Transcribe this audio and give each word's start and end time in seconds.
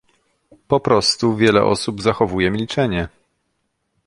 Po 0.67 0.79
prostu 0.79 1.35
wiele 1.35 1.63
osób 1.63 2.01
zachowuje 2.01 2.51
milczenie 2.51 3.07